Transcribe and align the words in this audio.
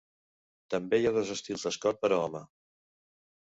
També 0.73 0.99
hi 1.01 1.05
ha 1.09 1.11
dos 1.17 1.33
estils 1.35 1.67
d'escot 1.67 2.01
per 2.07 2.11
a 2.11 2.19
home. 2.23 2.43